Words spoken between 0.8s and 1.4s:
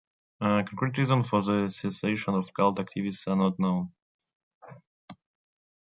reasons